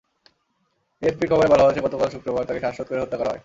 [1.01, 3.39] এএফপির খবরে বলা হয়েছে, গতকাল শুক্রবার তাঁকে শ্বাসরোধ করে হত্যা করা হয়।